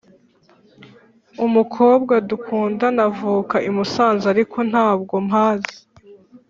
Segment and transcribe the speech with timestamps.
[1.45, 5.75] Umukobwa dukundana avuka imusanze ariko ntabwo mpazi